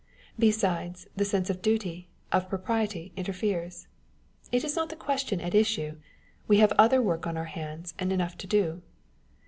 Besides, 0.39 1.05
the 1.15 1.23
sense 1.23 1.51
of 1.51 1.61
duty, 1.61 2.07
of 2.31 2.49
propriety 2.49 3.11
interferes. 3.15 3.87
It 4.51 4.63
is 4.63 4.75
not 4.75 4.89
the 4.89 4.95
question 4.95 5.39
at 5.39 5.53
issue: 5.53 5.97
we 6.47 6.57
have 6.57 6.73
other 6.75 7.03
work 7.03 7.27
on 7.27 7.37
our 7.37 7.45
hands, 7.45 7.93
and 7.99 8.11
enough 8.11 8.35
to 8.39 8.47
do. 8.47 8.81